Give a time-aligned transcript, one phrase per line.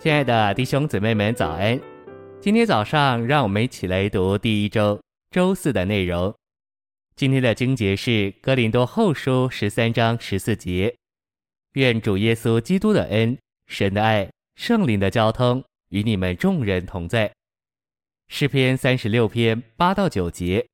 [0.00, 1.78] 亲爱的弟兄姊妹们，早安！
[2.40, 4.98] 今天早上，让我们一起来读第一周
[5.30, 6.34] 周四的内容。
[7.16, 8.10] 今天的经节是
[8.40, 10.96] 《哥林多后书》十三章十四节。
[11.74, 13.36] 愿主耶稣基督的恩、
[13.66, 17.30] 神的爱、圣灵的交通与你们众人同在。
[18.28, 20.66] 诗篇三十六篇八到九节，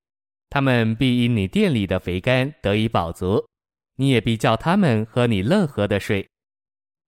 [0.50, 3.44] 他们必因你殿里的肥甘得以饱足，
[3.96, 6.28] 你也必叫他们喝你乐呵的水，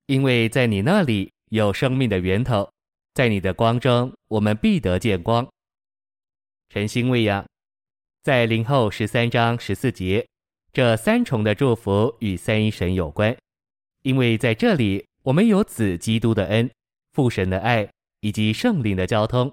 [0.06, 1.30] 因为在你那里。
[1.50, 2.70] 有生命的源头，
[3.14, 5.46] 在你的光中，我们必得见光。
[6.68, 7.46] 晨星喂养，
[8.22, 10.26] 在灵后十三章十四节，
[10.72, 13.36] 这三重的祝福与三一神有关，
[14.02, 16.70] 因为在这里我们有子基督的恩、
[17.12, 17.88] 父神的爱
[18.20, 19.52] 以及圣灵的交通。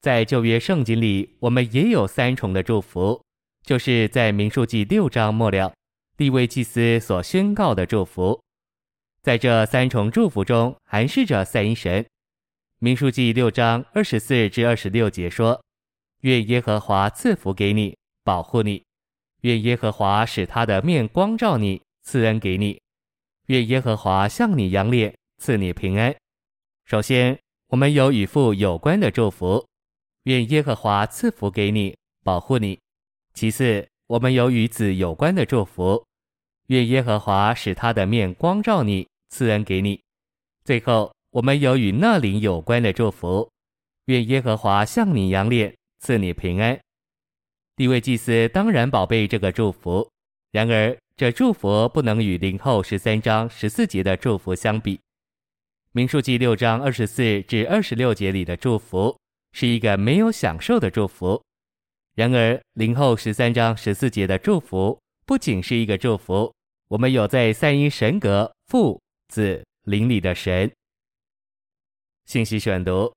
[0.00, 3.22] 在旧约圣经里，我们也有三重的祝福，
[3.64, 5.72] 就是在民数记六章末了，
[6.16, 8.40] 利未祭司所宣告的祝福。
[9.26, 12.06] 在这三重祝福中，含蓄着三一神。
[12.78, 15.60] 民书记六章二十四至二十六节说
[16.22, 18.84] ：“愿耶和华赐福给你，保护你；
[19.40, 22.78] 愿耶和华使他的面光照你，赐恩给你；
[23.46, 26.14] 愿耶和华向你扬脸，赐你平安。”
[26.86, 27.36] 首先，
[27.70, 29.66] 我们有与父有关的祝福，
[30.22, 32.78] 愿耶和华赐福给你，保护你；
[33.34, 36.06] 其次，我们有与子有关的祝福，
[36.68, 39.08] 愿耶和华使他的面光照你。
[39.36, 40.00] 赐恩给你。
[40.64, 43.46] 最后，我们有与那灵有关的祝福，
[44.06, 46.80] 愿耶和华向你扬脸，赐你平安。
[47.76, 50.10] 地位祭司当然宝贝这个祝福，
[50.52, 54.98] 然而这祝福不能与林后十三章十四节的祝福相比。
[55.92, 59.14] 民数记六章二十四至二十六节里的祝福
[59.52, 61.44] 是一个没有享受的祝福，
[62.14, 66.50] 然而林后十三章十四节的祝福不仅是一个祝福，
[66.88, 68.98] 我们有在三一神格父。
[69.28, 70.70] 子灵里的神。
[72.24, 73.12] 信息选读，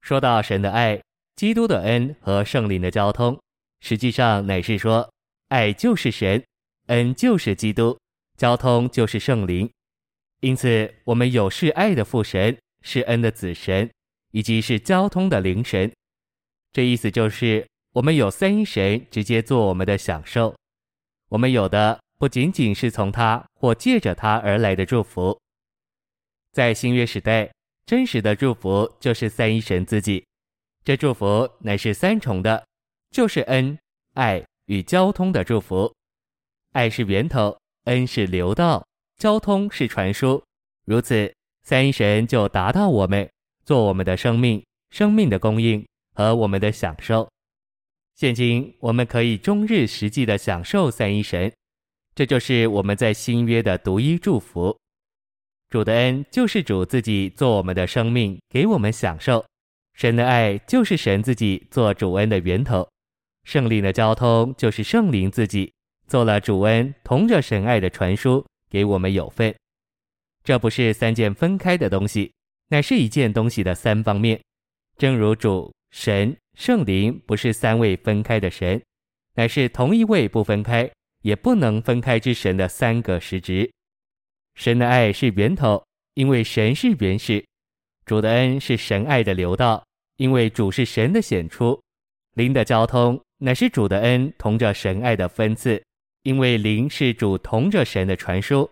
[0.00, 1.00] 说到神的爱、
[1.36, 3.40] 基督的恩和圣灵的交通，
[3.80, 5.12] 实际上乃是说，
[5.48, 6.44] 爱就是神，
[6.86, 7.98] 恩就是基督，
[8.36, 9.70] 交通就是圣灵。
[10.40, 13.90] 因此，我们有是爱的父神，是恩的子神，
[14.30, 15.92] 以及是交通的灵神。
[16.72, 20.54] 这意思就是，我们有三一神直接做我们的享受。
[21.28, 22.00] 我们有的。
[22.22, 25.36] 不仅仅是从他或借着他而来的祝福，
[26.52, 27.52] 在新约时代，
[27.84, 30.24] 真实的祝福就是三一神自己。
[30.84, 32.64] 这祝福乃是三重的，
[33.10, 33.76] 就是恩、
[34.14, 35.92] 爱与交通的祝福。
[36.74, 40.40] 爱是源头，恩是流道，交通是传输。
[40.84, 41.34] 如此，
[41.64, 43.28] 三一神就达到我们，
[43.64, 45.84] 做我们的生命、生命的供应
[46.14, 47.28] 和我们的享受。
[48.14, 51.52] 现今我们可以终日实际的享受三一神。
[52.14, 54.76] 这就是我们在新约的独一祝福。
[55.70, 59.42] 主的恩就是主自己做我们的生命，给我们享受；
[59.94, 62.86] 神的爱就是神自己做主恩的源头；
[63.44, 65.72] 圣灵的交通就是圣灵自己
[66.06, 69.54] 做了主恩，同着神爱的传输，给我们有份。
[70.44, 72.30] 这不是三件分开的东西，
[72.68, 74.38] 乃是一件东西的三方面。
[74.98, 78.82] 正如主、神、圣灵不是三位分开的神，
[79.36, 80.90] 乃是同一位不分开。
[81.22, 83.70] 也不能分开之神的三个实质。
[84.54, 85.82] 神的爱是源头，
[86.14, 87.42] 因为神是原始；
[88.04, 89.82] 主的恩是神爱的流道，
[90.18, 91.80] 因为主是神的显出；
[92.34, 95.82] 灵的交通乃是主的恩同着神爱的分赐，
[96.22, 98.68] 因为灵是主同着神的传输，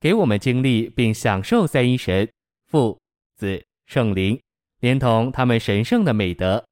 [0.00, 2.28] 给我们经历并享受三一神
[2.70, 2.98] 父、
[3.36, 4.40] 子、圣灵，
[4.80, 6.64] 连同他们神圣的美德。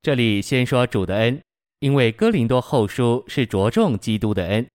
[0.00, 1.40] 这里先说主的恩。
[1.80, 4.66] 因为哥林多后书是着重基督的恩，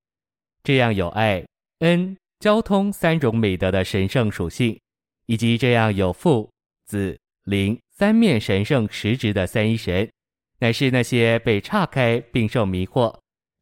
[0.63, 1.45] 这样有爱、
[1.79, 4.79] 恩、交通三种美德的神圣属性，
[5.25, 6.49] 以及这样有父、
[6.85, 10.09] 子、灵三面神圣实质的三一神，
[10.59, 13.13] 乃是那些被岔开并受迷惑，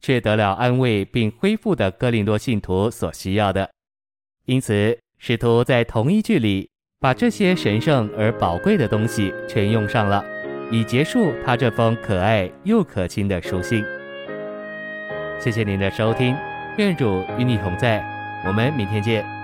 [0.01, 3.69] 却得了安慰并恢复的哥林多信徒所需要的。
[4.45, 10.30] 因此，使徒在同一句里把这些神圣而宝贵的东西全用上了。
[10.71, 13.83] 以结束他这封可爱又可亲的书信。
[15.37, 16.35] 谢谢您的收听，
[16.77, 18.01] 愿主与你同在，
[18.47, 19.40] 我们明天见。